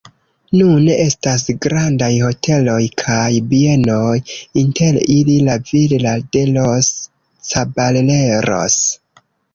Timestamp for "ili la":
5.19-5.59